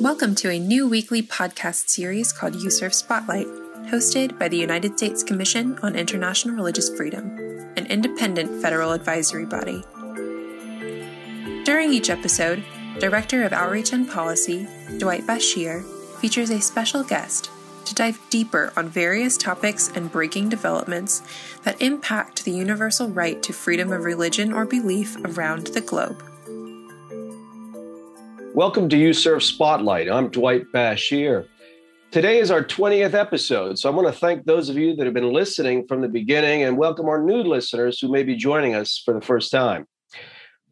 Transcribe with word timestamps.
Welcome 0.00 0.34
to 0.36 0.48
a 0.48 0.58
new 0.58 0.88
weekly 0.88 1.22
podcast 1.22 1.90
series 1.90 2.32
called 2.32 2.54
USCIRF 2.54 2.94
Spotlight, 2.94 3.46
hosted 3.90 4.38
by 4.38 4.48
the 4.48 4.56
United 4.56 4.96
States 4.96 5.22
Commission 5.22 5.78
on 5.82 5.94
International 5.94 6.54
Religious 6.54 6.88
Freedom, 6.88 7.36
an 7.76 7.84
independent 7.84 8.62
federal 8.62 8.92
advisory 8.92 9.44
body. 9.44 9.84
During 11.66 11.92
each 11.92 12.08
episode, 12.08 12.64
Director 12.98 13.44
of 13.44 13.52
Outreach 13.52 13.92
and 13.92 14.08
Policy, 14.08 14.66
Dwight 14.96 15.26
Bashir, 15.26 15.84
features 16.18 16.48
a 16.48 16.62
special 16.62 17.04
guest 17.04 17.50
to 17.84 17.94
dive 17.94 18.18
deeper 18.30 18.72
on 18.78 18.88
various 18.88 19.36
topics 19.36 19.90
and 19.94 20.10
breaking 20.10 20.48
developments 20.48 21.22
that 21.64 21.82
impact 21.82 22.46
the 22.46 22.52
universal 22.52 23.10
right 23.10 23.42
to 23.42 23.52
freedom 23.52 23.92
of 23.92 24.04
religion 24.04 24.50
or 24.50 24.64
belief 24.64 25.18
around 25.26 25.66
the 25.66 25.82
globe. 25.82 26.22
Welcome 28.54 28.88
to 28.88 28.96
USCIRF 28.96 29.42
Spotlight. 29.42 30.10
I'm 30.10 30.28
Dwight 30.28 30.64
Bashir. 30.72 31.46
Today 32.10 32.40
is 32.40 32.50
our 32.50 32.64
20th 32.64 33.14
episode, 33.14 33.78
so 33.78 33.88
I 33.88 33.94
want 33.94 34.08
to 34.08 34.12
thank 34.12 34.44
those 34.44 34.68
of 34.68 34.76
you 34.76 34.96
that 34.96 35.04
have 35.04 35.14
been 35.14 35.32
listening 35.32 35.86
from 35.86 36.00
the 36.00 36.08
beginning 36.08 36.64
and 36.64 36.76
welcome 36.76 37.08
our 37.08 37.22
new 37.22 37.44
listeners 37.44 38.00
who 38.00 38.10
may 38.10 38.24
be 38.24 38.34
joining 38.34 38.74
us 38.74 39.00
for 39.04 39.14
the 39.14 39.20
first 39.20 39.52
time. 39.52 39.86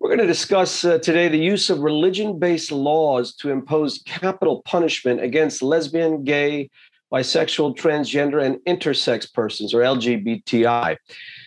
We're 0.01 0.09
going 0.09 0.18
to 0.18 0.27
discuss 0.27 0.84
uh, 0.84 0.98
today 0.98 1.28
the 1.28 1.38
use 1.38 1.70
of 1.70 1.78
religion 1.78 2.41
based 2.41 2.73
laws 2.73 3.37
to 3.37 3.51
impose 3.51 4.02
capital 4.04 4.60
punishment 4.62 5.23
against 5.23 5.62
lesbian, 5.62 6.24
gay, 6.24 6.70
bisexual, 7.12 7.76
transgender, 7.76 8.45
and 8.45 8.56
intersex 8.66 9.32
persons, 9.32 9.73
or 9.73 9.82
LGBTI. 9.82 10.96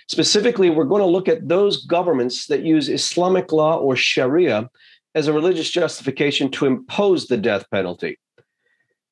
Specifically, 0.07 0.70
we're 0.70 0.85
going 0.85 1.02
to 1.02 1.05
look 1.05 1.27
at 1.27 1.49
those 1.49 1.85
governments 1.85 2.48
that 2.48 2.63
use 2.63 2.88
Islamic 2.88 3.52
law 3.52 3.77
or 3.77 3.98
Sharia 3.98 4.70
as 5.15 5.27
a 5.27 5.33
religious 5.33 5.70
justification 5.70 6.49
to 6.51 6.65
impose 6.65 7.27
the 7.27 7.37
death 7.37 7.65
penalty. 7.71 8.17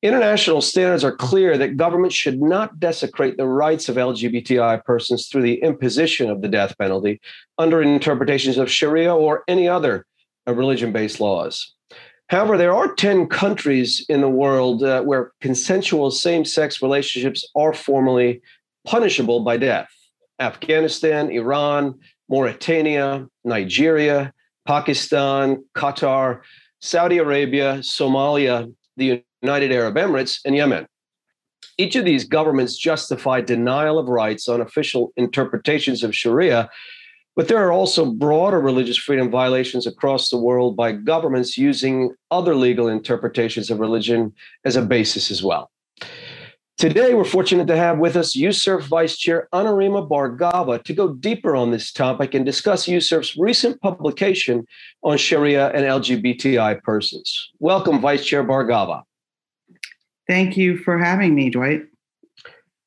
International 0.02 0.62
standards 0.62 1.04
are 1.04 1.14
clear 1.14 1.58
that 1.58 1.76
governments 1.76 2.16
should 2.16 2.40
not 2.40 2.80
desecrate 2.80 3.36
the 3.36 3.46
rights 3.46 3.88
of 3.88 3.96
LGBTI 3.96 4.82
persons 4.84 5.28
through 5.28 5.42
the 5.42 5.62
imposition 5.62 6.30
of 6.30 6.40
the 6.40 6.48
death 6.48 6.76
penalty 6.78 7.20
under 7.58 7.82
interpretations 7.82 8.56
of 8.56 8.70
Sharia 8.70 9.14
or 9.14 9.44
any 9.46 9.68
other 9.68 10.06
religion 10.46 10.90
based 10.90 11.20
laws. 11.20 11.74
However, 12.28 12.56
there 12.56 12.74
are 12.74 12.94
10 12.94 13.26
countries 13.26 14.06
in 14.08 14.20
the 14.20 14.28
world 14.28 14.82
uh, 14.82 15.02
where 15.02 15.32
consensual 15.40 16.10
same 16.10 16.44
sex 16.44 16.80
relationships 16.80 17.46
are 17.54 17.74
formally 17.74 18.40
punishable 18.86 19.40
by 19.40 19.56
death 19.56 19.88
Afghanistan, 20.38 21.30
Iran, 21.30 21.98
Mauritania, 22.30 23.26
Nigeria, 23.44 24.32
Pakistan, 24.66 25.64
Qatar, 25.74 26.40
Saudi 26.80 27.18
Arabia, 27.18 27.78
Somalia, 27.78 28.72
the 28.96 29.22
United 29.42 29.72
Arab 29.72 29.96
Emirates, 29.96 30.40
and 30.44 30.54
Yemen. 30.56 30.86
Each 31.78 31.96
of 31.96 32.04
these 32.04 32.24
governments 32.24 32.76
justify 32.76 33.40
denial 33.40 33.98
of 33.98 34.08
rights 34.08 34.48
on 34.48 34.60
official 34.60 35.12
interpretations 35.16 36.02
of 36.04 36.14
Sharia, 36.14 36.68
but 37.36 37.48
there 37.48 37.64
are 37.64 37.72
also 37.72 38.04
broader 38.04 38.60
religious 38.60 38.98
freedom 38.98 39.30
violations 39.30 39.86
across 39.86 40.28
the 40.28 40.36
world 40.36 40.76
by 40.76 40.92
governments 40.92 41.56
using 41.56 42.14
other 42.30 42.54
legal 42.54 42.88
interpretations 42.88 43.70
of 43.70 43.78
religion 43.78 44.34
as 44.64 44.76
a 44.76 44.82
basis 44.82 45.30
as 45.30 45.42
well. 45.42 45.70
Today, 46.80 47.12
we're 47.12 47.24
fortunate 47.24 47.66
to 47.66 47.76
have 47.76 47.98
with 47.98 48.16
us 48.16 48.34
USCIRF 48.34 48.84
Vice 48.84 49.18
Chair 49.18 49.48
Anurima 49.52 50.08
Bhargava 50.08 50.82
to 50.84 50.94
go 50.94 51.12
deeper 51.12 51.54
on 51.54 51.72
this 51.72 51.92
topic 51.92 52.32
and 52.32 52.46
discuss 52.46 52.86
USCIRF's 52.86 53.36
recent 53.36 53.78
publication 53.82 54.66
on 55.02 55.18
Sharia 55.18 55.68
and 55.72 55.84
LGBTI 55.84 56.82
persons. 56.82 57.50
Welcome, 57.58 58.00
Vice 58.00 58.24
Chair 58.24 58.42
Bhargava. 58.44 59.02
Thank 60.26 60.56
you 60.56 60.78
for 60.78 60.96
having 60.96 61.34
me, 61.34 61.50
Dwight. 61.50 61.82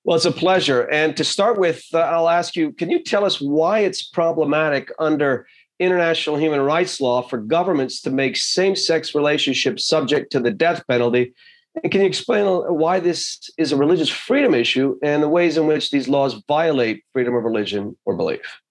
Well, 0.04 0.16
it's 0.16 0.26
a 0.26 0.32
pleasure. 0.32 0.90
And 0.90 1.16
to 1.16 1.24
start 1.24 1.60
with, 1.60 1.86
uh, 1.94 2.00
I'll 2.00 2.30
ask 2.30 2.56
you 2.56 2.72
can 2.72 2.90
you 2.90 3.04
tell 3.04 3.24
us 3.24 3.40
why 3.40 3.82
it's 3.82 4.02
problematic 4.02 4.92
under 4.98 5.46
international 5.80 6.38
human 6.38 6.62
rights 6.62 7.00
law 7.00 7.22
for 7.22 7.38
governments 7.38 8.02
to 8.02 8.10
make 8.10 8.38
same 8.38 8.76
sex 8.76 9.14
relationships 9.14 9.86
subject 9.86 10.32
to 10.32 10.40
the 10.40 10.50
death 10.50 10.84
penalty? 10.88 11.36
And 11.82 11.92
can 11.92 12.02
you 12.02 12.08
explain 12.08 12.46
why 12.46 13.00
this 13.00 13.50
is 13.58 13.72
a 13.72 13.78
religious 13.78 14.10
freedom 14.10 14.54
issue 14.54 14.98
and 15.02 15.24
the 15.24 15.30
ways 15.30 15.58
in 15.58 15.66
which 15.66 15.90
these 15.90 16.08
laws 16.08 16.42
violate 16.48 17.04
freedom 17.14 17.36
of 17.36 17.44
religion 17.44 17.98
or 18.06 18.16
belief? 18.16 18.62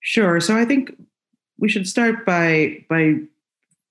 Sure. 0.00 0.40
So 0.40 0.56
I 0.56 0.64
think 0.64 0.94
we 1.58 1.68
should 1.68 1.88
start 1.88 2.24
by 2.24 2.84
by 2.88 3.16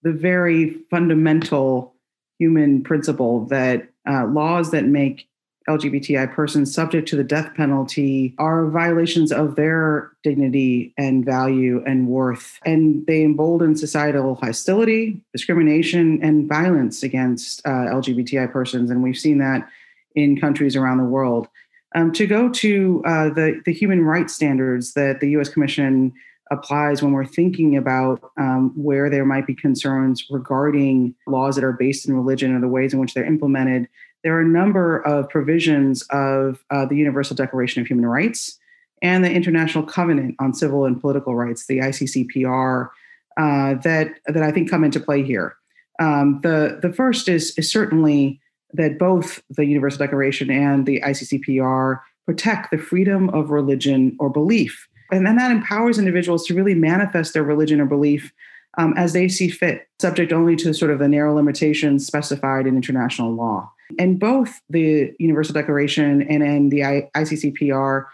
the 0.04 0.14
very 0.14 0.78
fundamental 0.90 1.94
human 2.40 2.82
principle 2.82 3.46
that 3.48 3.90
uh, 4.10 4.26
laws 4.26 4.72
that 4.72 4.86
make 4.86 5.28
LGBTI 5.68 6.34
persons 6.34 6.74
subject 6.74 7.08
to 7.10 7.16
the 7.16 7.24
death 7.24 7.54
penalty 7.56 8.34
are 8.40 8.68
violations 8.68 9.32
of 9.32 9.56
their 9.56 10.12
dignity 10.24 10.94
and 10.98 11.26
value 11.26 11.84
and 11.86 12.08
worth. 12.08 12.60
And 12.66 13.06
they 13.06 13.24
embolden 13.24 13.76
societal 13.76 14.36
hostility, 14.36 15.22
discrimination, 15.34 16.20
and 16.24 16.48
violence 16.48 17.04
against 17.04 17.66
uh, 17.66 17.70
LGBTI 17.70 18.52
persons. 18.52 18.90
And 18.90 19.04
we've 19.04 19.18
seen 19.18 19.38
that 19.40 19.68
in 20.16 20.40
countries 20.40 20.76
around 20.76 20.98
the 20.98 21.04
world. 21.04 21.48
Um, 21.96 22.12
to 22.14 22.28
go 22.28 22.50
to 22.50 23.04
uh, 23.06 23.30
the, 23.30 23.62
the 23.66 23.74
human 23.74 24.04
rights 24.04 24.34
standards 24.34 24.94
that 24.94 25.20
the 25.20 25.30
US 25.32 25.50
Commission 25.50 26.14
applies 26.52 27.02
when 27.02 27.12
we're 27.12 27.26
thinking 27.26 27.78
about 27.78 28.32
um, 28.38 28.72
where 28.76 29.10
there 29.10 29.26
might 29.26 29.46
be 29.46 29.54
concerns 29.54 30.26
regarding 30.30 31.14
laws 31.28 31.56
that 31.56 31.64
are 31.64 31.74
based 31.74 32.08
in 32.08 32.16
religion 32.16 32.56
or 32.56 32.60
the 32.60 32.68
ways 32.68 32.94
in 32.94 33.00
which 33.00 33.14
they're 33.14 33.26
implemented 33.26 33.88
there 34.24 34.36
are 34.36 34.42
a 34.42 34.48
number 34.48 35.00
of 35.00 35.30
provisions 35.30 36.04
of 36.10 36.64
uh, 36.70 36.86
the 36.86 36.96
Universal 36.96 37.36
Declaration 37.36 37.82
of 37.82 37.88
Human 37.88 38.06
Rights 38.06 38.58
and 39.02 39.24
the 39.24 39.32
International 39.32 39.84
Covenant 39.84 40.36
on 40.40 40.54
Civil 40.54 40.86
and 40.86 41.00
Political 41.00 41.36
Rights, 41.36 41.68
the 41.68 41.80
ICCPR, 41.80 42.90
uh, 43.38 43.76
that 43.76 44.16
that 44.28 44.44
I 44.44 44.52
think 44.52 44.70
come 44.70 44.84
into 44.84 45.00
play 45.00 45.24
here. 45.24 45.56
Um, 46.00 46.40
the 46.44 46.80
the 46.82 46.92
first 46.92 47.30
is 47.30 47.58
is 47.58 47.72
certainly 47.72 48.42
that 48.74 49.00
both 49.00 49.42
the 49.50 49.66
Universal 49.66 50.00
Declaration 50.00 50.52
and 50.52 50.86
the 50.86 51.02
ICCPR 51.02 52.00
protect 52.26 52.72
the 52.72 52.78
freedom 52.78 53.30
of 53.30 53.50
religion 53.50 54.16
or 54.20 54.30
belief, 54.30 54.88
and 55.12 55.26
then 55.26 55.38
that 55.38 55.52
empowers 55.52 55.98
individuals 55.98 56.46
to 56.48 56.54
really 56.54 56.76
manifest 56.76 57.34
their 57.34 57.44
religion 57.44 57.80
or 57.80 57.86
belief 57.86 58.34
um, 58.78 58.94
as 58.98 59.14
they 59.14 59.28
see 59.28 59.50
fit, 59.50 59.88
subject 60.00 60.32
only 60.32 60.56
to 60.58 60.74
sort 60.74 60.92
of 60.92 61.00
the 61.00 61.08
narrow 61.08 61.34
limitations 61.34 62.06
specified 62.06 62.68
in 62.68 62.76
international 62.76 63.34
law. 63.34 63.72
And 63.98 64.20
both 64.20 64.62
the 64.70 65.14
Universal 65.20 65.54
Declaration 65.54 66.22
and, 66.22 66.72
the 66.72 67.10
ICCPR 67.16 68.06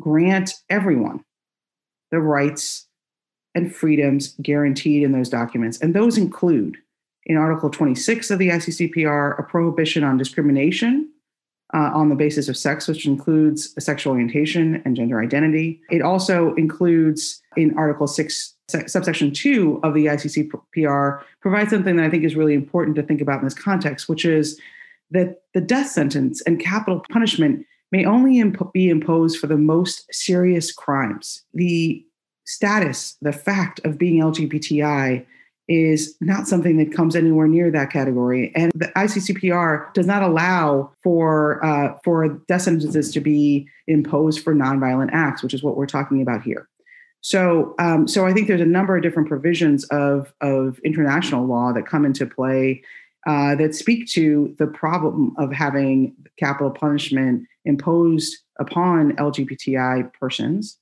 grant 0.00 0.54
everyone 0.68 1.24
the 2.10 2.20
rights 2.20 2.86
and 3.54 3.74
freedoms 3.74 4.34
guaranteed 4.42 5.02
in 5.02 5.12
those 5.12 5.28
documents. 5.28 5.78
And 5.80 5.94
those 5.94 6.18
include, 6.18 6.76
in 7.24 7.36
Article 7.36 7.70
26 7.70 8.30
of 8.30 8.38
the 8.38 8.50
ICCPR, 8.50 9.38
a 9.38 9.42
prohibition 9.42 10.04
on 10.04 10.16
discrimination 10.18 11.08
uh, 11.74 11.90
on 11.94 12.10
the 12.10 12.14
basis 12.14 12.48
of 12.48 12.56
sex, 12.56 12.86
which 12.86 13.06
includes 13.06 13.74
sexual 13.82 14.12
orientation 14.12 14.82
and 14.84 14.94
gender 14.94 15.20
identity. 15.20 15.80
It 15.90 16.02
also 16.02 16.54
includes, 16.54 17.40
in 17.56 17.76
Article 17.78 18.06
6, 18.06 18.54
subsection 18.68 19.32
2 19.32 19.80
of 19.82 19.94
the 19.94 20.06
ICCPR, 20.06 21.22
provides 21.40 21.70
something 21.70 21.96
that 21.96 22.04
I 22.04 22.10
think 22.10 22.24
is 22.24 22.36
really 22.36 22.54
important 22.54 22.96
to 22.96 23.02
think 23.02 23.20
about 23.20 23.38
in 23.38 23.44
this 23.44 23.54
context, 23.54 24.08
which 24.08 24.24
is 24.24 24.60
that 25.12 25.42
the 25.54 25.60
death 25.60 25.88
sentence 25.88 26.42
and 26.42 26.60
capital 26.60 27.04
punishment 27.10 27.66
may 27.92 28.04
only 28.04 28.38
imp- 28.38 28.72
be 28.72 28.88
imposed 28.88 29.38
for 29.38 29.46
the 29.46 29.56
most 29.56 30.06
serious 30.12 30.72
crimes. 30.72 31.44
The 31.54 32.04
status, 32.44 33.16
the 33.20 33.32
fact 33.32 33.80
of 33.84 33.98
being 33.98 34.20
LGBTI 34.20 35.24
is 35.68 36.16
not 36.20 36.48
something 36.48 36.76
that 36.78 36.92
comes 36.92 37.14
anywhere 37.14 37.46
near 37.46 37.70
that 37.70 37.90
category. 37.92 38.52
And 38.56 38.72
the 38.74 38.86
ICCPR 38.96 39.94
does 39.94 40.06
not 40.06 40.22
allow 40.22 40.92
for 41.02 41.64
uh, 41.64 41.98
for 42.02 42.28
death 42.48 42.62
sentences 42.62 43.12
to 43.12 43.20
be 43.20 43.68
imposed 43.86 44.42
for 44.42 44.54
nonviolent 44.54 45.10
acts, 45.12 45.42
which 45.42 45.54
is 45.54 45.62
what 45.62 45.76
we're 45.76 45.86
talking 45.86 46.20
about 46.20 46.42
here. 46.42 46.68
So, 47.20 47.76
um, 47.78 48.08
so 48.08 48.26
I 48.26 48.32
think 48.32 48.48
there's 48.48 48.60
a 48.60 48.66
number 48.66 48.96
of 48.96 49.02
different 49.02 49.28
provisions 49.28 49.84
of 49.84 50.32
of 50.40 50.80
international 50.80 51.46
law 51.46 51.72
that 51.72 51.86
come 51.86 52.04
into 52.04 52.26
play 52.26 52.82
uh, 53.26 53.54
that 53.56 53.74
speak 53.74 54.08
to 54.08 54.54
the 54.58 54.66
problem 54.66 55.34
of 55.38 55.52
having 55.52 56.14
capital 56.38 56.70
punishment 56.70 57.46
imposed 57.64 58.36
upon 58.58 59.12
LGBTI 59.12 60.12
persons. 60.14 60.78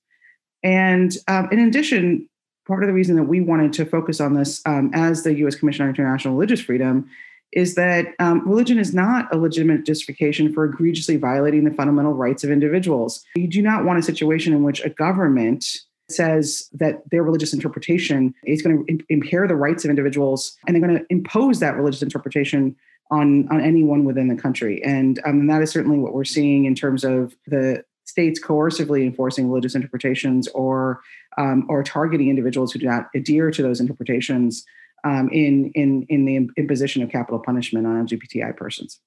And 0.62 1.14
um, 1.28 1.48
in 1.52 1.58
addition, 1.58 2.28
part 2.66 2.82
of 2.82 2.87
the 2.87 2.92
reason 2.92 3.16
that 3.16 3.25
we 3.25 3.40
wanted 3.40 3.72
to 3.75 3.84
focus 3.84 4.20
on 4.20 4.34
this 4.34 4.62
um, 4.66 4.90
as 4.94 5.22
the 5.22 5.34
U.S. 5.38 5.56
Commission 5.56 5.84
on 5.84 5.90
International 5.90 6.34
Religious 6.34 6.60
Freedom 6.60 7.08
is 7.52 7.75
that 7.75 8.14
um, 8.20 8.48
religion 8.48 8.78
is 8.78 8.94
not 8.94 9.32
a 9.34 9.36
legitimate 9.36 9.84
justification 9.84 10.52
for 10.52 10.64
egregiously 10.64 11.16
violating 11.16 11.64
the 11.64 11.72
fundamental 11.72 12.12
rights 12.12 12.44
of 12.44 12.50
individuals. 12.50 13.25
You 13.34 13.48
do 13.48 13.60
not 13.60 13.84
want 13.84 13.98
a 13.98 14.02
situation 14.02 14.52
in 14.52 14.62
which 14.62 14.84
a 14.84 14.90
government 14.90 15.66
says 16.10 16.68
that 16.72 17.08
their 17.10 17.22
religious 17.22 17.52
interpretation 17.52 18.34
is 18.44 18.62
going 18.62 18.86
to 18.86 19.04
impair 19.08 19.46
the 19.46 19.56
rights 19.56 19.84
of 19.84 19.90
individuals 19.90 20.56
and 20.66 20.74
they're 20.74 20.86
going 20.86 20.98
to 20.98 21.06
impose 21.10 21.60
that 21.60 21.76
religious 21.76 22.02
interpretation 22.02 22.76
on, 23.10 23.48
on 23.50 23.60
anyone 23.60 24.04
within 24.04 24.28
the 24.28 24.36
country. 24.36 24.82
And, 24.84 25.18
um, 25.24 25.40
and 25.40 25.50
that 25.50 25.62
is 25.62 25.70
certainly 25.70 25.98
what 25.98 26.14
we're 26.14 26.24
seeing 26.24 26.64
in 26.64 26.74
terms 26.74 27.04
of 27.04 27.34
the 27.46 27.84
states 28.04 28.40
coercively 28.40 29.04
enforcing 29.04 29.48
religious 29.48 29.74
interpretations 29.74 30.48
or, 30.48 31.00
um, 31.38 31.66
or 31.68 31.82
targeting 31.82 32.28
individuals 32.28 32.72
who 32.72 32.78
do 32.78 32.86
not 32.86 33.08
adhere 33.14 33.50
to 33.50 33.62
those 33.62 33.80
interpretations 33.80 34.64
um, 35.04 35.28
in, 35.30 35.70
in, 35.74 36.04
in 36.08 36.24
the 36.24 36.48
imposition 36.56 37.02
of 37.02 37.10
capital 37.10 37.38
punishment 37.38 37.86
on 37.86 38.06
LGBTI 38.06 38.56
persons. 38.56 39.00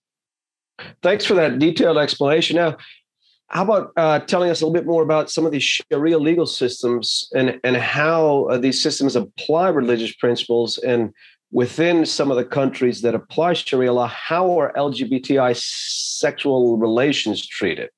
Thanks 1.02 1.24
for 1.24 1.36
that 1.36 1.60
detailed 1.60 1.98
explanation. 1.98 2.56
Now, 2.56 2.78
how 3.48 3.64
about 3.64 3.92
uh, 3.98 4.20
telling 4.20 4.50
us 4.50 4.62
a 4.62 4.66
little 4.66 4.74
bit 4.74 4.88
more 4.88 5.04
about 5.04 5.30
some 5.30 5.46
of 5.46 5.52
these 5.52 5.64
Sharia 5.64 6.18
legal 6.18 6.46
systems 6.46 7.30
and, 7.36 7.60
and 7.64 7.78
how 7.78 8.46
uh, 8.46 8.58
these 8.58 8.82
systems 8.82 9.16
apply 9.16 9.70
religious 9.70 10.14
principles? 10.16 10.78
And 10.80 11.14
within 11.52 12.06
some 12.06 12.32
of 12.32 12.38
the 12.38 12.46
countries 12.46 13.02
that 13.02 13.14
apply 13.14 13.54
Sharia 13.54 13.94
law, 13.94 14.08
how 14.08 14.60
are 14.60 14.74
LGBTI 14.74 15.56
sexual 15.56 16.78
relations 16.78 17.46
treated? 17.46 17.90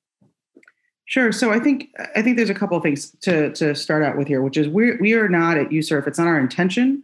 Sure. 1.06 1.30
So 1.30 1.52
I 1.52 1.60
think 1.60 1.88
I 2.16 2.22
think 2.22 2.36
there's 2.36 2.50
a 2.50 2.54
couple 2.54 2.76
of 2.76 2.82
things 2.82 3.10
to 3.22 3.52
to 3.52 3.74
start 3.74 4.02
out 4.02 4.18
with 4.18 4.26
here, 4.26 4.42
which 4.42 4.56
is 4.56 4.68
we 4.68 4.96
we 4.96 5.14
are 5.14 5.28
not 5.28 5.56
at 5.56 5.68
USCIRF. 5.68 6.06
It's 6.06 6.18
not 6.18 6.26
our 6.26 6.38
intention, 6.38 7.02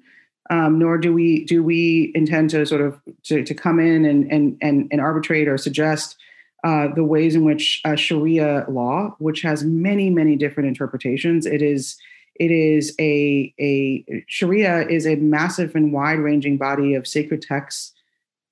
um, 0.51 0.79
nor 0.79 0.99
do 0.99 1.13
we 1.13 1.45
do 1.45 1.63
we 1.63 2.11
intend 2.17 2.51
to 2.51 2.67
sort 2.67 2.81
of 2.81 3.01
to, 3.25 3.45
to 3.45 3.55
come 3.55 3.79
in 3.79 4.05
and 4.05 4.31
and 4.31 4.59
and, 4.61 4.89
and 4.91 5.01
arbitrate 5.01 5.47
or 5.47 5.57
suggest 5.57 6.17
uh, 6.65 6.89
the 6.95 7.05
ways 7.05 7.35
in 7.35 7.45
which 7.45 7.81
uh, 7.85 7.97
Sharia 7.97 8.65
law, 8.69 9.17
which 9.19 9.43
has 9.43 9.65
many, 9.65 10.11
many 10.11 10.37
different 10.37 10.69
interpretations, 10.69 11.47
it 11.47 11.63
is 11.63 11.97
it 12.37 12.51
is 12.51 12.95
a 13.01 13.53
a 13.61 14.25
Sharia 14.27 14.87
is 14.89 15.07
a 15.07 15.17
massive 15.17 15.75
and 15.75 15.93
wide 15.93 16.19
ranging 16.19 16.57
body 16.57 16.95
of 16.95 17.07
sacred 17.07 17.43
texts, 17.43 17.93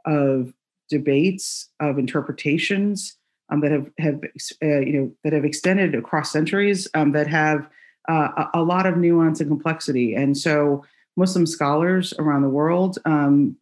of 0.05 0.53
debates, 0.89 1.69
of 1.79 1.99
interpretations 1.99 3.17
um, 3.51 3.61
that 3.61 3.71
have 3.71 3.91
have 3.99 4.21
uh, 4.63 4.81
you 4.81 4.93
know 4.93 5.13
that 5.25 5.33
have 5.33 5.45
extended 5.45 5.95
across 5.95 6.33
centuries, 6.33 6.89
um, 6.95 7.13
that 7.13 7.27
have 7.29 7.69
uh, 8.09 8.47
a, 8.55 8.61
a, 8.61 8.63
lot 8.63 8.87
of 8.87 8.97
nuance 8.97 9.41
and 9.41 9.49
complexity, 9.49 10.15
and 10.15 10.37
so 10.37 10.85
Muslim 11.17 11.47
scholars 11.47 12.13
around 12.19 12.43
the 12.43 12.49
world 12.49 12.99
um, 13.05 13.57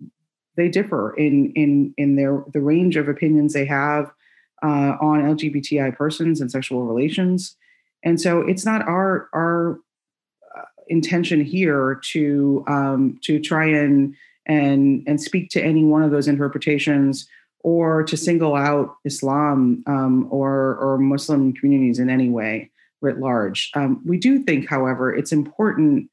they 0.56 0.69
differ 0.69 1.15
in 1.15 1.53
in 1.53 1.95
in 1.97 2.17
their 2.17 2.45
the 2.53 2.61
range 2.61 2.97
of 2.97 3.09
opinions 3.09 3.53
they 3.53 3.65
have 3.65 4.11
uh, 4.63 4.97
on 5.01 5.23
LGBTI 5.23 5.97
persons 5.97 6.41
and 6.41 6.51
sexual 6.51 6.85
relations. 6.85 7.57
And 8.05 8.21
so 8.21 8.41
it's 8.41 8.65
not 8.65 8.83
our 8.83 9.29
our 9.33 9.79
uh, 10.57 10.63
intention 10.89 11.45
here 11.45 12.01
to 12.11 12.65
um, 12.69 13.19
to 13.23 13.41
try 13.41 13.67
and 13.67 14.15
and 14.47 15.03
and 15.07 15.21
speak 15.21 15.51
to 15.51 15.63
any 15.63 15.85
one 15.85 16.03
of 16.03 16.11
those 16.11 16.29
interpretations 16.29 17.29
or 17.61 18.05
to 18.05 18.17
single 18.17 18.55
out 18.55 18.97
Islam 19.05 19.83
um, 19.87 20.29
or 20.31 20.77
or 20.77 20.99
Muslim 20.99 21.53
communities 21.53 21.99
in 21.99 22.09
any 22.09 22.31
way 22.31 22.71
writ 23.01 23.19
large. 23.19 23.71
Um, 23.75 24.03
we 24.05 24.19
do 24.19 24.43
think, 24.43 24.69
however, 24.69 25.15
it's 25.15 25.33
important 25.33 26.11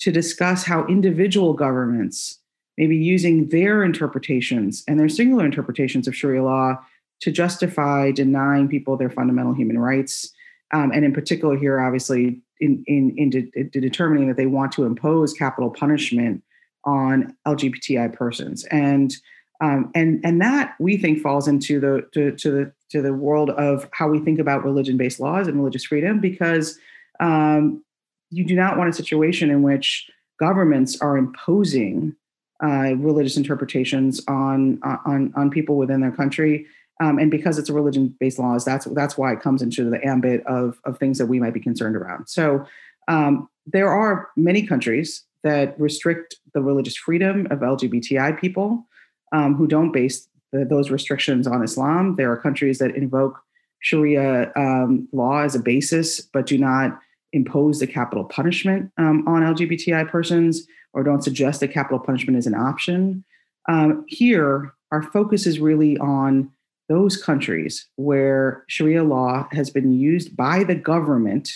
to 0.00 0.12
discuss 0.12 0.64
how 0.64 0.86
individual 0.86 1.52
governments 1.52 2.38
may 2.78 2.86
be 2.86 2.96
using 2.96 3.48
their 3.48 3.82
interpretations 3.82 4.84
and 4.88 4.98
their 4.98 5.08
singular 5.08 5.44
interpretations 5.44 6.08
of 6.08 6.16
Sharia 6.16 6.42
law 6.42 6.78
to 7.20 7.30
justify 7.30 8.10
denying 8.10 8.68
people 8.68 8.96
their 8.96 9.10
fundamental 9.10 9.54
human 9.54 9.78
rights. 9.78 10.32
Um, 10.72 10.90
and 10.92 11.04
in 11.04 11.12
particular, 11.12 11.56
here, 11.56 11.80
obviously, 11.80 12.40
in, 12.60 12.84
in, 12.86 13.14
in, 13.16 13.30
de- 13.30 13.50
in, 13.54 13.70
determining 13.70 14.28
that 14.28 14.36
they 14.36 14.46
want 14.46 14.72
to 14.72 14.84
impose 14.84 15.32
capital 15.32 15.70
punishment 15.70 16.42
on 16.84 17.34
LGBTI 17.46 18.12
persons. 18.12 18.64
And 18.66 19.14
um, 19.62 19.90
and 19.94 20.20
and 20.24 20.40
that 20.40 20.74
we 20.78 20.96
think 20.96 21.20
falls 21.20 21.46
into 21.46 21.80
the 21.80 22.08
to, 22.14 22.34
to 22.36 22.50
the 22.50 22.72
to 22.90 23.02
the 23.02 23.12
world 23.12 23.50
of 23.50 23.86
how 23.92 24.08
we 24.08 24.18
think 24.18 24.38
about 24.38 24.64
religion-based 24.64 25.20
laws 25.20 25.48
and 25.48 25.58
religious 25.58 25.84
freedom, 25.84 26.18
because 26.18 26.78
um, 27.20 27.84
you 28.30 28.44
do 28.44 28.54
not 28.54 28.78
want 28.78 28.88
a 28.88 28.92
situation 28.94 29.50
in 29.50 29.62
which 29.62 30.08
governments 30.38 30.98
are 31.02 31.18
imposing 31.18 32.16
uh, 32.64 32.94
religious 32.96 33.36
interpretations 33.36 34.22
on 34.28 34.80
on 34.82 35.30
on 35.36 35.50
people 35.50 35.76
within 35.76 36.00
their 36.00 36.12
country 36.12 36.66
um, 37.00 37.18
and 37.18 37.30
because 37.30 37.58
it's 37.58 37.70
a 37.70 37.72
religion-based 37.72 38.38
laws, 38.38 38.64
that's 38.64 38.84
that's 38.86 39.16
why 39.16 39.32
it 39.32 39.40
comes 39.40 39.62
into 39.62 39.88
the 39.88 40.04
ambit 40.06 40.44
of 40.46 40.78
of 40.84 40.98
things 40.98 41.18
that 41.18 41.26
we 41.26 41.40
might 41.40 41.54
be 41.54 41.60
concerned 41.60 41.96
around. 41.96 42.28
So 42.28 42.64
um, 43.08 43.48
there 43.66 43.88
are 43.88 44.28
many 44.36 44.66
countries 44.66 45.24
that 45.42 45.78
restrict 45.80 46.36
the 46.52 46.62
religious 46.62 46.96
freedom 46.96 47.46
of 47.50 47.60
LGBTI 47.60 48.38
people 48.38 48.86
um, 49.32 49.54
who 49.54 49.66
don't 49.66 49.92
base 49.92 50.28
the, 50.52 50.64
those 50.64 50.90
restrictions 50.90 51.46
on 51.46 51.62
Islam. 51.62 52.16
There 52.16 52.30
are 52.30 52.36
countries 52.36 52.78
that 52.78 52.94
invoke 52.94 53.40
Sharia 53.80 54.52
um, 54.56 55.08
law 55.12 55.40
as 55.40 55.54
a 55.54 55.60
basis, 55.60 56.20
but 56.20 56.46
do 56.46 56.58
not 56.58 56.98
impose 57.32 57.78
the 57.78 57.86
capital 57.86 58.24
punishment 58.24 58.90
um, 58.98 59.26
on 59.26 59.42
LGBTI 59.42 60.10
persons 60.10 60.66
or 60.92 61.02
don't 61.02 61.22
suggest 61.22 61.60
that 61.60 61.68
capital 61.68 61.98
punishment 61.98 62.36
is 62.36 62.46
an 62.46 62.54
option. 62.54 63.24
Um, 63.68 64.04
here, 64.08 64.74
our 64.90 65.02
focus 65.02 65.46
is 65.46 65.60
really 65.60 65.96
on 65.98 66.50
those 66.90 67.16
countries 67.16 67.86
where 67.94 68.64
Sharia 68.66 69.04
law 69.04 69.48
has 69.52 69.70
been 69.70 69.92
used 69.92 70.36
by 70.36 70.64
the 70.64 70.74
government 70.74 71.48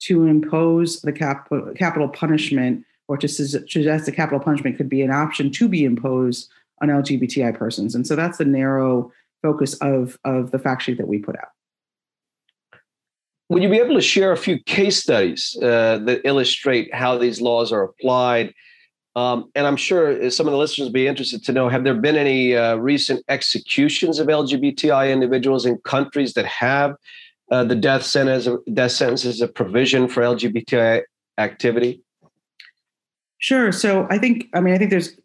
to 0.00 0.26
impose 0.26 1.00
the 1.02 1.12
cap- 1.12 1.48
capital 1.76 2.08
punishment 2.08 2.84
or 3.06 3.16
to 3.16 3.28
suggest 3.28 4.06
the 4.06 4.12
capital 4.12 4.40
punishment 4.40 4.76
could 4.76 4.88
be 4.88 5.02
an 5.02 5.12
option 5.12 5.52
to 5.52 5.68
be 5.68 5.84
imposed 5.84 6.50
on 6.82 6.88
LGBTI 6.88 7.56
persons. 7.56 7.94
And 7.94 8.04
so 8.04 8.16
that's 8.16 8.38
the 8.38 8.44
narrow 8.44 9.12
focus 9.40 9.74
of, 9.74 10.18
of 10.24 10.50
the 10.50 10.58
fact 10.58 10.82
sheet 10.82 10.98
that 10.98 11.06
we 11.06 11.18
put 11.18 11.36
out. 11.36 11.50
Would 13.50 13.62
you 13.62 13.68
be 13.68 13.78
able 13.78 13.94
to 13.94 14.00
share 14.00 14.32
a 14.32 14.36
few 14.36 14.58
case 14.64 15.00
studies 15.00 15.56
uh, 15.62 15.98
that 16.06 16.22
illustrate 16.24 16.92
how 16.92 17.18
these 17.18 17.40
laws 17.40 17.70
are 17.70 17.84
applied 17.84 18.52
um, 19.14 19.50
and 19.54 19.66
I'm 19.66 19.76
sure 19.76 20.30
some 20.30 20.46
of 20.46 20.52
the 20.52 20.58
listeners 20.58 20.86
will 20.86 20.92
be 20.92 21.06
interested 21.06 21.44
to 21.44 21.52
know 21.52 21.68
have 21.68 21.84
there 21.84 21.94
been 21.94 22.16
any 22.16 22.56
uh, 22.56 22.76
recent 22.76 23.22
executions 23.28 24.18
of 24.18 24.28
LGBTI 24.28 25.12
individuals 25.12 25.66
in 25.66 25.78
countries 25.78 26.32
that 26.34 26.46
have 26.46 26.96
uh, 27.50 27.64
the 27.64 27.74
death 27.74 28.04
sentence, 28.04 28.48
death 28.72 28.92
sentence 28.92 29.26
as 29.26 29.42
a 29.42 29.48
provision 29.48 30.08
for 30.08 30.22
LGBTI 30.22 31.02
activity? 31.36 32.00
Sure. 33.38 33.70
So 33.72 34.06
I 34.08 34.18
think, 34.18 34.48
I 34.54 34.60
mean, 34.60 34.72
I 34.72 34.78
think 34.78 34.90
there's 34.90 35.18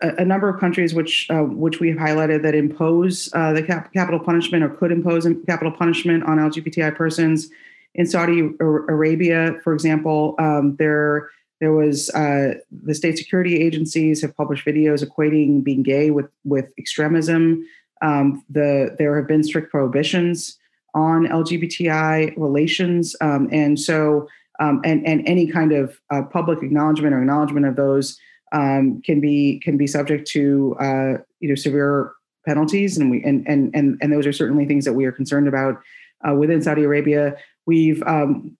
a, 0.00 0.14
a 0.18 0.24
number 0.24 0.48
of 0.48 0.58
countries 0.58 0.94
which 0.94 1.28
uh, 1.30 1.42
which 1.42 1.80
we've 1.80 1.96
highlighted 1.96 2.42
that 2.42 2.54
impose 2.54 3.28
uh, 3.34 3.52
the 3.52 3.62
cap- 3.62 3.92
capital 3.92 4.20
punishment 4.20 4.64
or 4.64 4.70
could 4.70 4.90
impose 4.90 5.28
capital 5.46 5.72
punishment 5.72 6.24
on 6.24 6.38
LGBTI 6.38 6.96
persons. 6.96 7.50
In 7.96 8.06
Saudi 8.06 8.50
Arabia, 8.60 9.54
for 9.62 9.72
example, 9.72 10.34
um, 10.40 10.74
there 10.76 11.30
there 11.64 11.72
was 11.72 12.10
uh, 12.10 12.56
the 12.70 12.94
state 12.94 13.16
security 13.16 13.62
agencies 13.62 14.20
have 14.20 14.36
published 14.36 14.66
videos 14.66 15.02
equating 15.02 15.64
being 15.64 15.82
gay 15.82 16.10
with 16.10 16.28
with 16.44 16.70
extremism. 16.78 17.66
Um, 18.02 18.44
the 18.50 18.94
there 18.98 19.16
have 19.16 19.26
been 19.26 19.42
strict 19.42 19.70
prohibitions 19.70 20.58
on 20.94 21.26
LGBTI 21.26 22.34
relations, 22.36 23.16
um, 23.22 23.48
and 23.50 23.80
so 23.80 24.28
um, 24.60 24.82
and 24.84 25.06
and 25.06 25.26
any 25.26 25.46
kind 25.46 25.72
of 25.72 25.98
uh, 26.10 26.20
public 26.24 26.62
acknowledgement 26.62 27.14
or 27.14 27.20
acknowledgement 27.20 27.64
of 27.64 27.76
those 27.76 28.18
um, 28.52 29.00
can 29.00 29.22
be 29.22 29.58
can 29.64 29.78
be 29.78 29.86
subject 29.86 30.28
to 30.32 30.76
uh, 30.80 31.14
you 31.40 31.48
know 31.48 31.54
severe 31.54 32.12
penalties, 32.44 32.98
and 32.98 33.10
we 33.10 33.24
and 33.24 33.48
and 33.48 33.74
and 33.74 33.96
and 34.02 34.12
those 34.12 34.26
are 34.26 34.34
certainly 34.34 34.66
things 34.66 34.84
that 34.84 34.92
we 34.92 35.06
are 35.06 35.12
concerned 35.12 35.48
about 35.48 35.80
uh, 36.28 36.34
within 36.34 36.60
Saudi 36.60 36.82
Arabia. 36.82 37.38
We've 37.64 38.02
um, 38.02 38.58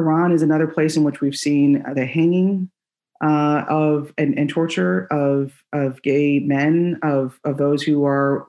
Iran 0.00 0.32
is 0.32 0.42
another 0.42 0.66
place 0.66 0.96
in 0.96 1.04
which 1.04 1.20
we've 1.20 1.36
seen 1.36 1.84
the 1.94 2.06
hanging 2.06 2.70
uh, 3.22 3.64
of 3.68 4.12
and, 4.16 4.38
and, 4.38 4.48
torture 4.48 5.06
of 5.10 5.62
of 5.72 6.00
gay 6.02 6.38
men, 6.38 6.98
of 7.02 7.38
of 7.44 7.58
those 7.58 7.82
who 7.82 8.04
are 8.06 8.46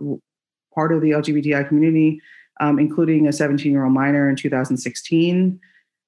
part 0.74 0.94
of 0.94 1.02
the 1.02 1.12
LGBTI 1.12 1.68
community, 1.68 2.22
um, 2.62 2.80
including 2.80 3.28
a 3.28 3.34
17 3.34 3.72
year 3.72 3.84
old 3.84 3.94
minor 3.94 4.30
in 4.30 4.36
2016. 4.36 5.60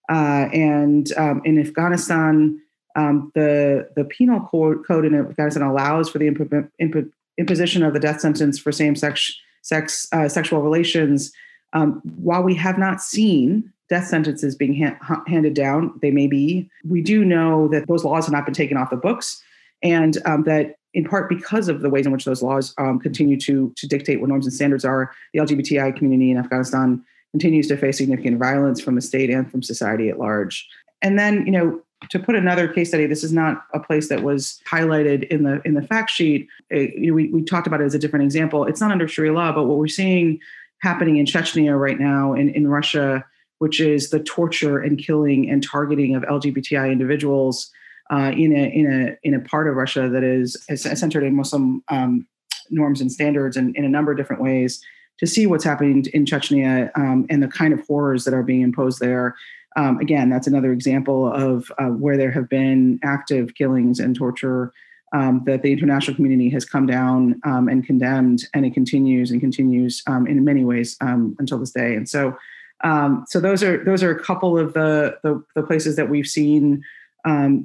Uh, 0.09 0.13
and 0.53 1.11
um, 1.17 1.41
in 1.43 1.59
Afghanistan, 1.59 2.61
um, 2.95 3.31
the 3.35 3.89
the 3.95 4.05
penal 4.05 4.39
code 4.41 5.05
in 5.05 5.13
Afghanistan 5.13 5.63
allows 5.63 6.09
for 6.09 6.19
the 6.19 6.27
imp- 6.27 6.71
imp- 6.79 7.13
imposition 7.37 7.83
of 7.83 7.93
the 7.93 7.99
death 7.99 8.21
sentence 8.21 8.57
for 8.59 8.71
same 8.71 8.95
sex 8.95 9.37
sex 9.61 10.07
uh, 10.13 10.29
sexual 10.29 10.61
relations. 10.61 11.33
Um, 11.73 12.01
while 12.03 12.43
we 12.43 12.53
have 12.55 12.77
not 12.77 13.01
seen 13.01 13.72
death 13.89 14.07
sentences 14.07 14.55
being 14.55 14.81
ha- 15.01 15.23
handed 15.27 15.53
down. 15.53 15.97
They 16.01 16.11
may 16.11 16.27
be. 16.27 16.69
We 16.87 17.01
do 17.01 17.25
know 17.25 17.67
that 17.69 17.87
those 17.87 18.03
laws 18.03 18.25
have 18.25 18.33
not 18.33 18.45
been 18.45 18.53
taken 18.53 18.77
off 18.77 18.89
the 18.89 18.97
books, 18.97 19.41
and 19.81 20.17
um, 20.25 20.43
that 20.43 20.77
in 20.93 21.05
part 21.05 21.27
because 21.27 21.67
of 21.69 21.81
the 21.81 21.89
ways 21.89 22.05
in 22.05 22.11
which 22.11 22.25
those 22.25 22.41
laws 22.41 22.73
um, 22.77 22.99
continue 22.99 23.39
to 23.41 23.73
to 23.77 23.87
dictate 23.87 24.21
what 24.21 24.29
norms 24.29 24.45
and 24.45 24.53
standards 24.53 24.85
are, 24.85 25.11
the 25.33 25.39
LGBTI 25.39 25.95
community 25.97 26.31
in 26.31 26.37
Afghanistan 26.37 27.03
continues 27.31 27.67
to 27.67 27.77
face 27.77 27.97
significant 27.97 28.37
violence 28.37 28.79
from 28.79 28.95
the 28.95 29.01
state 29.01 29.29
and 29.29 29.49
from 29.49 29.63
society 29.63 30.07
at 30.07 30.19
large. 30.19 30.67
And 31.01 31.17
then, 31.17 31.45
you 31.45 31.51
know, 31.51 31.81
to 32.09 32.19
put 32.19 32.35
another 32.35 32.67
case 32.67 32.89
study, 32.89 33.07
this 33.07 33.23
is 33.23 33.33
not 33.33 33.65
a 33.73 33.79
place 33.79 34.09
that 34.09 34.23
was 34.23 34.61
highlighted 34.69 35.27
in 35.29 35.43
the 35.43 35.61
in 35.65 35.73
the 35.73 35.81
fact 35.81 36.11
sheet. 36.11 36.47
It, 36.69 36.93
you 36.95 37.07
know, 37.07 37.13
we, 37.13 37.29
we 37.29 37.43
talked 37.43 37.67
about 37.67 37.81
it 37.81 37.85
as 37.85 37.95
a 37.95 37.99
different 37.99 38.23
example. 38.23 38.65
It's 38.65 38.81
not 38.81 38.91
under 38.91 39.07
Sharia 39.07 39.33
law, 39.33 39.51
but 39.51 39.65
what 39.65 39.77
we're 39.77 39.87
seeing 39.87 40.39
happening 40.81 41.17
in 41.17 41.25
Chechnya 41.25 41.79
right 41.79 41.99
now 41.99 42.33
in, 42.33 42.49
in 42.49 42.67
Russia, 42.67 43.25
which 43.63 43.79
is 43.79 44.09
the 44.09 44.19
torture 44.19 44.79
and 44.79 44.97
killing 44.97 45.49
and 45.49 45.63
targeting 45.63 46.15
of 46.15 46.23
LGBTI 46.23 46.91
individuals 46.91 47.71
uh, 48.11 48.31
in 48.35 48.51
a 48.51 48.65
in 48.79 48.85
a 48.91 49.27
in 49.27 49.33
a 49.33 49.39
part 49.39 49.67
of 49.67 49.75
Russia 49.75 50.09
that 50.09 50.23
is, 50.23 50.57
is 50.69 50.83
centered 50.83 51.23
in 51.23 51.35
Muslim 51.35 51.83
um, 51.87 52.27
norms 52.69 53.01
and 53.01 53.11
standards 53.11 53.55
and 53.57 53.75
in 53.75 53.85
a 53.85 53.89
number 53.89 54.11
of 54.11 54.17
different 54.17 54.41
ways. 54.41 54.81
To 55.19 55.27
see 55.27 55.45
what's 55.45 55.63
happening 55.63 56.05
in 56.13 56.25
Chechnya 56.25 56.91
um, 56.97 57.25
and 57.29 57.41
the 57.41 57.47
kind 57.47 57.73
of 57.73 57.79
horrors 57.87 58.25
that 58.25 58.33
are 58.33 58.43
being 58.43 58.61
imposed 58.61 58.99
there 58.99 59.35
um, 59.75 59.97
again, 59.99 60.29
that's 60.29 60.47
another 60.47 60.71
example 60.71 61.31
of 61.31 61.71
uh, 61.77 61.87
where 61.87 62.17
there 62.17 62.31
have 62.31 62.49
been 62.49 62.99
active 63.03 63.55
killings 63.55 63.99
and 63.99 64.15
torture 64.15 64.71
um, 65.13 65.43
that 65.45 65.61
the 65.61 65.71
international 65.71 66.15
community 66.15 66.49
has 66.49 66.65
come 66.65 66.85
down 66.85 67.39
um, 67.43 67.67
and 67.67 67.85
condemned, 67.85 68.43
and 68.53 68.65
it 68.65 68.73
continues 68.73 69.31
and 69.31 69.39
continues 69.39 70.01
um, 70.07 70.27
in 70.27 70.43
many 70.43 70.65
ways 70.65 70.97
um, 71.01 71.35
until 71.39 71.59
this 71.59 71.71
day. 71.71 71.95
And 71.95 72.09
so, 72.09 72.35
um, 72.83 73.25
so 73.27 73.39
those 73.39 73.63
are 73.63 73.83
those 73.83 74.03
are 74.03 74.11
a 74.11 74.23
couple 74.23 74.57
of 74.57 74.73
the 74.73 75.17
the, 75.23 75.43
the 75.55 75.63
places 75.63 75.95
that 75.95 76.09
we've 76.09 76.27
seen 76.27 76.83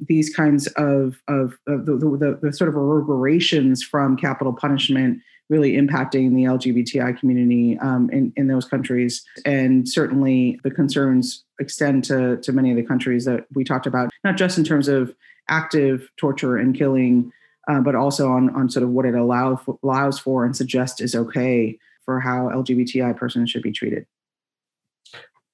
these 0.07 0.35
kinds 0.35 0.69
of 0.77 1.21
of, 1.27 1.59
of 1.67 1.87
the, 1.87 1.95
the, 1.95 2.39
the, 2.41 2.53
sort 2.53 2.69
of 2.69 2.75
reverberations 2.75 3.83
from 3.83 4.17
capital 4.17 4.53
punishment 4.53 5.21
really 5.49 5.73
impacting 5.73 6.35
the 6.35 6.45
LGBTI 6.45 7.19
community 7.19 7.79
um, 7.79 8.11
in, 8.11 8.33
in 8.37 8.49
those 8.49 8.67
countries. 8.67 9.25
And 9.45 9.89
certainly 9.89 10.61
the 10.63 10.71
concerns 10.71 11.45
extend 11.59 12.05
to, 12.05 12.37
to 12.39 12.53
many 12.53 12.71
of 12.71 12.77
the 12.77 12.83
countries 12.83 13.25
that 13.25 13.47
we 13.55 13.65
talked 13.65 13.87
about, 13.87 14.11
not 14.25 14.37
just 14.37 14.59
in 14.59 14.65
terms 14.65 14.89
of 14.89 15.15
active 15.49 16.11
torture 16.19 16.57
and 16.57 16.77
killing, 16.77 17.33
uh, 17.69 17.81
but 17.81 17.95
also 17.95 18.31
on, 18.31 18.51
on 18.55 18.69
sort 18.69 18.83
of 18.83 18.91
what 18.91 19.07
it 19.07 19.15
allow, 19.15 19.61
allows 19.83 20.19
for 20.19 20.45
and 20.45 20.55
suggests 20.55 21.01
is 21.01 21.15
okay 21.15 21.79
for 22.05 22.21
how 22.21 22.49
LGBTI 22.49 23.17
persons 23.17 23.51
should 23.51 23.63
be 23.63 23.73
treated. 23.73 24.07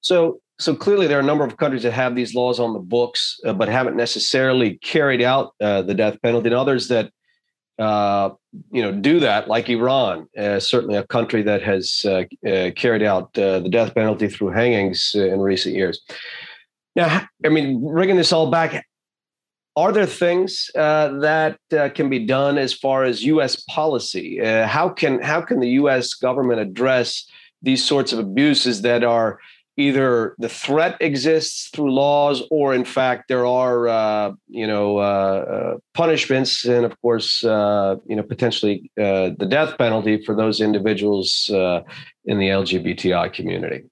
So, 0.05 0.39
so 0.59 0.75
clearly 0.75 1.07
there 1.07 1.17
are 1.17 1.21
a 1.21 1.25
number 1.25 1.43
of 1.43 1.57
countries 1.57 1.81
that 1.81 1.91
have 1.93 2.15
these 2.15 2.35
laws 2.35 2.59
on 2.59 2.73
the 2.73 2.79
books, 2.79 3.39
uh, 3.43 3.53
but 3.53 3.67
haven't 3.67 3.97
necessarily 3.97 4.77
carried 4.77 5.23
out 5.23 5.55
uh, 5.59 5.81
the 5.81 5.95
death 5.95 6.21
penalty, 6.21 6.49
and 6.49 6.55
others 6.55 6.89
that 6.89 7.09
uh, 7.79 8.29
you 8.71 8.83
know, 8.83 8.91
do 8.91 9.19
that, 9.19 9.47
like 9.47 9.67
Iran, 9.67 10.27
uh, 10.37 10.59
certainly 10.59 10.95
a 10.95 11.07
country 11.07 11.41
that 11.41 11.63
has 11.63 12.05
uh, 12.05 12.23
uh 12.47 12.69
carried 12.75 13.01
out 13.01 13.33
the 13.33 13.67
death 13.69 13.95
penalty 13.95 14.29
through 14.29 14.51
hangings 14.51 15.11
in 15.15 15.39
recent 15.39 15.75
years. 15.75 15.99
Now, 16.95 17.27
I 17.43 17.49
mean, 17.49 17.81
bringing 17.81 18.15
this 18.15 18.31
all 18.31 18.51
back, 18.51 18.85
are 19.75 19.91
there 19.91 20.05
things 20.05 20.69
that 20.75 21.57
can 21.95 22.09
be 22.09 22.25
done 22.25 22.59
as 22.59 22.73
far 22.73 23.03
as 23.03 23.25
U.S. 23.25 23.55
policy? 23.63 24.39
how 24.65 24.87
can 24.87 25.19
how 25.21 25.41
can 25.41 25.59
the 25.59 25.71
U.S. 25.81 26.13
government 26.13 26.59
address 26.61 27.25
these 27.63 27.83
sorts 27.83 28.13
of 28.13 28.19
abuses 28.19 28.83
that 28.83 29.03
are 29.03 29.39
either 29.77 30.35
the 30.37 30.49
threat 30.49 30.97
exists 31.01 31.69
through 31.73 31.93
laws 31.93 32.43
or 32.49 32.73
in 32.73 32.85
fact 32.85 33.27
there 33.27 33.45
are 33.45 33.87
uh, 33.87 34.31
you 34.47 34.65
know 34.65 34.97
uh, 34.97 35.01
uh, 35.01 35.77
punishments 35.93 36.65
and 36.65 36.85
of 36.85 36.99
course 37.01 37.43
uh, 37.43 37.95
you 38.07 38.15
know 38.15 38.23
potentially 38.23 38.89
uh, 38.97 39.31
the 39.37 39.47
death 39.49 39.77
penalty 39.77 40.23
for 40.23 40.35
those 40.35 40.61
individuals 40.61 41.49
uh, 41.53 41.81
in 42.25 42.39
the 42.39 42.47
lgbti 42.47 43.33
community. 43.33 43.83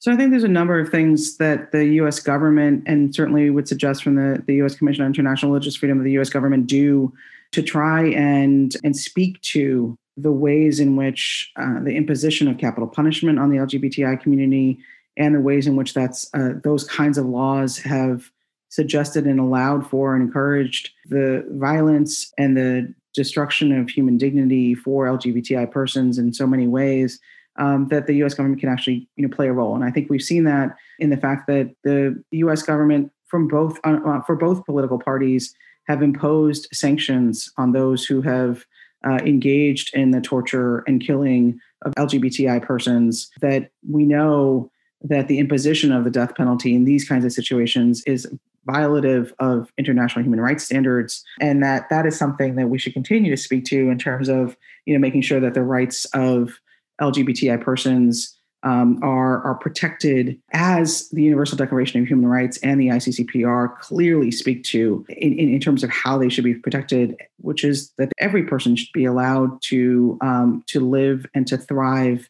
So 0.00 0.12
i 0.12 0.16
think 0.16 0.30
there's 0.30 0.44
a 0.44 0.48
number 0.48 0.78
of 0.78 0.90
things 0.90 1.38
that 1.38 1.72
the 1.72 1.84
us 2.00 2.20
government 2.20 2.84
and 2.86 3.14
certainly 3.14 3.50
would 3.50 3.68
suggest 3.68 4.02
from 4.02 4.16
the, 4.16 4.42
the 4.46 4.62
us 4.62 4.74
commission 4.74 5.02
on 5.02 5.10
international 5.10 5.52
religious 5.52 5.76
freedom 5.76 5.98
of 5.98 6.04
the 6.04 6.18
us 6.18 6.30
government 6.30 6.66
do 6.66 7.12
to 7.52 7.62
try 7.62 8.06
and 8.08 8.76
and 8.84 8.96
speak 8.96 9.40
to 9.40 9.96
the 10.20 10.32
ways 10.32 10.80
in 10.80 10.96
which 10.96 11.50
uh, 11.56 11.80
the 11.82 11.94
imposition 11.94 12.48
of 12.48 12.58
capital 12.58 12.88
punishment 12.88 13.38
on 13.38 13.50
the 13.50 13.56
LGBTI 13.56 14.20
community 14.20 14.78
and 15.16 15.34
the 15.34 15.40
ways 15.40 15.66
in 15.66 15.76
which 15.76 15.94
that's 15.94 16.28
uh, 16.34 16.54
those 16.64 16.84
kinds 16.84 17.18
of 17.18 17.26
laws 17.26 17.78
have 17.78 18.30
suggested 18.68 19.24
and 19.24 19.40
allowed 19.40 19.88
for 19.88 20.14
and 20.14 20.22
encouraged 20.24 20.90
the 21.06 21.44
violence 21.52 22.32
and 22.36 22.56
the 22.56 22.92
destruction 23.14 23.72
of 23.78 23.88
human 23.88 24.18
dignity 24.18 24.74
for 24.74 25.06
LGBTI 25.06 25.70
persons 25.70 26.18
in 26.18 26.32
so 26.32 26.46
many 26.46 26.66
ways 26.66 27.18
um, 27.58 27.88
that 27.88 28.06
the 28.06 28.14
U.S. 28.16 28.34
government 28.34 28.60
can 28.60 28.68
actually 28.68 29.08
you 29.16 29.26
know 29.26 29.34
play 29.34 29.48
a 29.48 29.52
role. 29.52 29.74
And 29.74 29.84
I 29.84 29.90
think 29.90 30.10
we've 30.10 30.22
seen 30.22 30.44
that 30.44 30.76
in 30.98 31.10
the 31.10 31.16
fact 31.16 31.46
that 31.46 31.74
the 31.84 32.22
U.S. 32.32 32.62
government 32.62 33.10
from 33.26 33.48
both 33.48 33.78
uh, 33.84 33.98
uh, 34.04 34.22
for 34.22 34.36
both 34.36 34.64
political 34.64 34.98
parties 34.98 35.54
have 35.86 36.02
imposed 36.02 36.68
sanctions 36.72 37.50
on 37.56 37.72
those 37.72 38.04
who 38.04 38.20
have 38.22 38.64
uh, 39.06 39.18
engaged 39.24 39.94
in 39.94 40.10
the 40.10 40.20
torture 40.20 40.78
and 40.86 41.00
killing 41.00 41.60
of 41.82 41.94
LGBTI 41.94 42.62
persons, 42.62 43.30
that 43.40 43.70
we 43.88 44.04
know 44.04 44.70
that 45.02 45.28
the 45.28 45.38
imposition 45.38 45.92
of 45.92 46.04
the 46.04 46.10
death 46.10 46.34
penalty 46.34 46.74
in 46.74 46.84
these 46.84 47.08
kinds 47.08 47.24
of 47.24 47.32
situations 47.32 48.02
is 48.06 48.26
violative 48.68 49.32
of 49.38 49.72
international 49.78 50.22
human 50.22 50.40
rights 50.40 50.64
standards 50.64 51.24
and 51.40 51.62
that 51.62 51.88
that 51.88 52.04
is 52.04 52.18
something 52.18 52.56
that 52.56 52.68
we 52.68 52.78
should 52.78 52.92
continue 52.92 53.30
to 53.30 53.36
speak 53.40 53.64
to 53.64 53.88
in 53.88 53.98
terms 53.98 54.28
of 54.28 54.56
you 54.84 54.92
know 54.92 55.00
making 55.00 55.22
sure 55.22 55.40
that 55.40 55.54
the 55.54 55.62
rights 55.62 56.04
of 56.12 56.58
lgbti 57.00 57.58
persons 57.62 58.37
um, 58.62 58.98
are, 59.02 59.42
are 59.44 59.54
protected 59.54 60.40
as 60.52 61.08
the 61.10 61.22
Universal 61.22 61.58
Declaration 61.58 62.02
of 62.02 62.08
Human 62.08 62.26
Rights 62.26 62.58
and 62.58 62.80
the 62.80 62.88
ICCPR 62.88 63.78
clearly 63.78 64.30
speak 64.30 64.64
to 64.64 65.04
in, 65.10 65.38
in, 65.38 65.54
in, 65.54 65.60
terms 65.60 65.84
of 65.84 65.90
how 65.90 66.18
they 66.18 66.28
should 66.28 66.44
be 66.44 66.54
protected, 66.54 67.16
which 67.36 67.62
is 67.62 67.92
that 67.98 68.12
every 68.18 68.42
person 68.42 68.74
should 68.74 68.92
be 68.92 69.04
allowed 69.04 69.62
to, 69.62 70.18
um, 70.22 70.64
to 70.66 70.80
live 70.80 71.24
and 71.34 71.46
to 71.46 71.56
thrive 71.56 72.28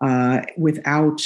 uh, 0.00 0.42
without 0.56 1.22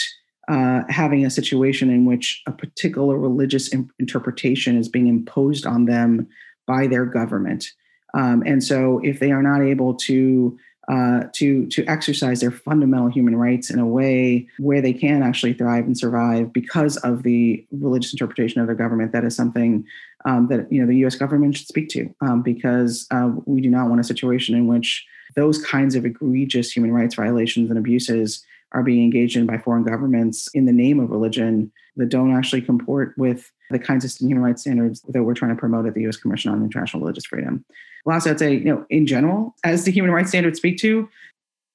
uh, 0.48 0.82
having 0.88 1.24
a 1.24 1.30
situation 1.30 1.88
in 1.88 2.04
which 2.04 2.42
a 2.46 2.52
particular 2.52 3.16
religious 3.16 3.68
interpretation 3.98 4.76
is 4.76 4.88
being 4.88 5.06
imposed 5.06 5.64
on 5.64 5.86
them 5.86 6.28
by 6.66 6.86
their 6.86 7.06
government. 7.06 7.66
Um, 8.14 8.42
and 8.44 8.62
so 8.62 9.00
if 9.02 9.18
they 9.18 9.32
are 9.32 9.42
not 9.42 9.62
able 9.62 9.94
to 9.94 10.58
uh, 10.88 11.24
to 11.32 11.66
to 11.66 11.84
exercise 11.86 12.40
their 12.40 12.50
fundamental 12.50 13.08
human 13.08 13.36
rights 13.36 13.70
in 13.70 13.78
a 13.78 13.86
way 13.86 14.46
where 14.58 14.80
they 14.80 14.92
can 14.92 15.22
actually 15.22 15.52
thrive 15.52 15.84
and 15.84 15.96
survive 15.96 16.52
because 16.52 16.96
of 16.98 17.22
the 17.22 17.64
religious 17.70 18.12
interpretation 18.12 18.60
of 18.60 18.66
their 18.66 18.76
government. 18.76 19.12
That 19.12 19.24
is 19.24 19.36
something 19.36 19.84
um, 20.24 20.48
that 20.48 20.70
you 20.72 20.80
know 20.80 20.86
the 20.86 20.96
U.S. 20.98 21.14
government 21.14 21.56
should 21.56 21.68
speak 21.68 21.88
to 21.90 22.12
um, 22.20 22.42
because 22.42 23.06
uh, 23.10 23.30
we 23.46 23.60
do 23.60 23.70
not 23.70 23.88
want 23.88 24.00
a 24.00 24.04
situation 24.04 24.54
in 24.54 24.66
which 24.66 25.06
those 25.36 25.64
kinds 25.64 25.94
of 25.94 26.04
egregious 26.04 26.70
human 26.70 26.92
rights 26.92 27.14
violations 27.14 27.70
and 27.70 27.78
abuses 27.78 28.44
are 28.72 28.82
being 28.82 29.04
engaged 29.04 29.36
in 29.36 29.46
by 29.46 29.58
foreign 29.58 29.84
governments 29.84 30.48
in 30.54 30.64
the 30.64 30.72
name 30.72 31.00
of 31.00 31.10
religion 31.10 31.70
that 31.96 32.08
don't 32.08 32.34
actually 32.34 32.62
comport 32.62 33.14
with 33.16 33.50
the 33.70 33.78
kinds 33.78 34.04
of 34.04 34.12
human 34.12 34.42
rights 34.42 34.62
standards 34.62 35.02
that 35.08 35.22
we're 35.22 35.34
trying 35.34 35.54
to 35.54 35.60
promote 35.60 35.86
at 35.86 35.94
the 35.94 36.02
U.S. 36.02 36.16
Commission 36.16 36.50
on 36.50 36.62
International 36.62 37.02
Religious 37.02 37.26
Freedom. 37.26 37.64
Last, 38.04 38.26
I'd 38.26 38.38
say, 38.38 38.54
you 38.54 38.64
know, 38.64 38.86
in 38.90 39.06
general, 39.06 39.54
as 39.64 39.84
the 39.84 39.92
human 39.92 40.10
rights 40.10 40.30
standards 40.30 40.58
speak 40.58 40.78
to, 40.78 41.08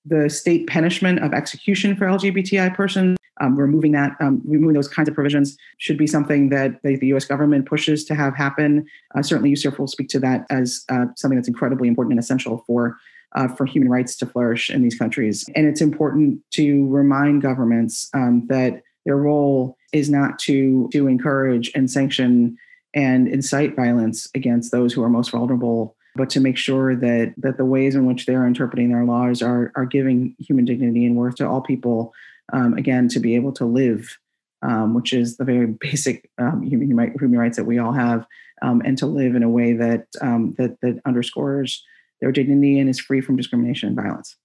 the 0.06 0.30
state 0.30 0.68
punishment 0.68 1.20
of 1.20 1.34
execution 1.34 1.96
for 1.96 2.06
LGBTI 2.06 2.76
persons, 2.76 3.18
um, 3.40 3.56
removing 3.56 3.92
that, 3.92 4.16
um, 4.20 4.42
removing 4.46 4.74
those 4.74 4.88
kinds 4.88 5.10
of 5.10 5.16
provisions 5.16 5.58
should 5.78 5.98
be 5.98 6.08
something 6.08 6.50
that 6.50 6.82
the, 6.84 6.96
the 6.96 7.08
U.S. 7.08 7.26
government 7.26 7.68
pushes 7.68 8.06
to 8.06 8.16
have 8.16 8.36
happen. 8.36 8.86
Uh, 9.16 9.22
certainly, 9.22 9.52
USCIRF 9.52 9.78
will 9.78 9.88
speak 9.88 10.10
to 10.10 10.20
that 10.20 10.46
as 10.50 10.86
uh, 10.90 11.06
something 11.16 11.38
that's 11.38 11.48
incredibly 11.48 11.88
important 11.88 12.14
and 12.14 12.20
essential 12.20 12.64
for 12.66 12.98
uh, 13.38 13.48
for 13.48 13.66
human 13.66 13.90
rights 13.90 14.16
to 14.18 14.26
flourish 14.26 14.70
in 14.70 14.82
these 14.82 14.98
countries. 14.98 15.46
And 15.56 15.68
it's 15.68 15.80
important 15.80 16.42
to 16.54 16.88
remind 16.88 17.44
governments 17.44 18.10
um, 18.16 18.48
that 18.48 18.82
their 19.06 19.16
role 19.16 19.78
is 19.94 20.10
not 20.10 20.40
to 20.40 20.90
to 20.92 21.08
encourage 21.08 21.72
and 21.76 21.90
sanction 21.90 22.58
and 22.94 23.28
incite 23.28 23.76
violence 23.76 24.28
against 24.34 24.72
those 24.72 24.92
who 24.92 25.04
are 25.04 25.10
most 25.10 25.32
vulnerable 25.32 25.96
but 26.16 26.32
to 26.32 26.40
make 26.40 26.58
sure 26.58 26.96
that 26.96 27.34
that 27.38 27.58
the 27.58 27.64
ways 27.64 27.96
in 27.96 28.06
which 28.06 28.26
they're 28.26 28.48
interpreting 28.48 28.90
their 28.90 29.06
laws 29.06 29.42
are 29.42 29.72
are 29.76 29.86
giving 29.86 30.36
human 30.40 30.66
dignity 30.66 31.06
and 31.06 31.16
worth 31.16 31.36
to 31.36 31.48
all 31.48 31.62
people 31.62 32.14
um, 32.52 32.74
again 32.74 33.08
to 33.08 33.20
be 33.20 33.36
able 33.36 33.54
to 33.54 33.66
live 33.66 34.18
um, 34.62 34.94
which 34.94 35.14
is 35.14 35.38
the 35.38 35.46
very 35.46 35.68
basic 35.80 36.30
um, 36.38 36.64
human, 36.64 37.14
human 37.18 37.40
rights 37.40 37.56
that 37.56 37.66
we 37.66 37.78
all 37.78 37.94
have 37.94 38.26
um, 38.62 38.82
and 38.84 38.98
to 38.98 39.06
live 39.06 39.36
in 39.36 39.44
a 39.44 39.50
way 39.50 39.72
that 39.72 40.08
um, 40.20 40.54
that 40.58 40.82
that 40.82 41.00
underscores 41.06 41.82
their 42.22 42.32
dignity 42.32 42.80
and 42.80 42.90
is 42.90 43.00
free 43.00 43.22
from 43.22 43.36
discrimination 43.36 43.88
and 43.88 43.96
violence 43.96 44.36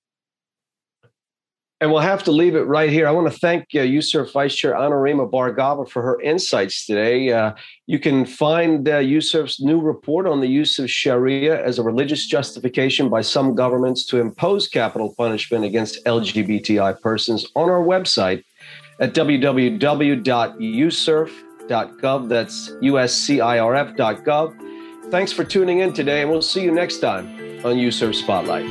and 1.82 1.90
we'll 1.90 2.00
have 2.00 2.22
to 2.22 2.30
leave 2.30 2.54
it 2.54 2.62
right 2.62 2.90
here. 2.90 3.08
I 3.08 3.10
want 3.10 3.32
to 3.32 3.36
thank 3.36 3.74
uh, 3.74 3.80
Vice 4.32 4.54
Chair 4.54 4.74
Anurima 4.74 5.28
Bhargava 5.28 5.90
for 5.90 6.00
her 6.00 6.20
insights 6.20 6.86
today. 6.86 7.32
Uh, 7.32 7.54
you 7.88 7.98
can 7.98 8.24
find 8.24 8.88
uh, 8.88 8.98
new 9.58 9.80
report 9.80 10.28
on 10.28 10.38
the 10.38 10.46
use 10.46 10.78
of 10.78 10.88
Sharia 10.88 11.60
as 11.60 11.80
a 11.80 11.82
religious 11.82 12.28
justification 12.28 13.08
by 13.08 13.22
some 13.22 13.56
governments 13.56 14.06
to 14.06 14.20
impose 14.20 14.68
capital 14.68 15.12
punishment 15.18 15.64
against 15.64 16.04
LGBTI 16.04 17.00
persons 17.00 17.48
on 17.56 17.68
our 17.68 17.82
website 17.82 18.44
at 19.00 19.12
www.uscirf.org 19.12 21.32
uscirf.gov. 21.68 22.28
That's 22.28 22.70
uscirf.gov. 22.82 25.10
Thanks 25.10 25.32
for 25.32 25.44
tuning 25.44 25.80
in 25.80 25.92
today, 25.92 26.22
and 26.22 26.30
we'll 26.30 26.42
see 26.42 26.62
you 26.62 26.70
next 26.70 26.98
time 26.98 27.41
on 27.64 28.12
Spotlight. 28.12 28.66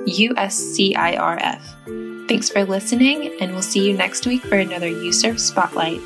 USCIRF. 0.07 1.61
Thanks 2.29 2.49
for 2.49 2.65
listening, 2.65 3.37
and 3.41 3.53
we'll 3.53 3.63
see 3.63 3.89
you 3.89 3.97
next 3.97 4.27
week 4.27 4.43
for 4.43 4.57
another 4.57 4.91
USCIRF 4.91 5.41
Spotlight. 5.41 6.01